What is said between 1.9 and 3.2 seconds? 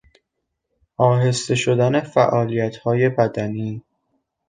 فعالیتهای